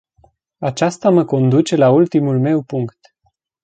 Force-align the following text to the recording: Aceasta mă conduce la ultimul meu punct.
Aceasta 0.59 1.09
mă 1.09 1.25
conduce 1.25 1.75
la 1.75 1.89
ultimul 1.89 2.39
meu 2.39 2.61
punct. 2.61 3.15